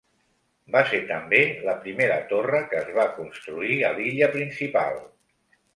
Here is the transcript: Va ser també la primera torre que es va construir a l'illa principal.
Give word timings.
Va 0.75 0.79
ser 0.93 1.01
també 1.11 1.41
la 1.67 1.75
primera 1.85 2.17
torre 2.33 2.63
que 2.73 2.81
es 2.81 2.91
va 2.99 3.07
construir 3.21 3.79
a 3.91 3.95
l'illa 4.01 4.33
principal. 4.39 5.03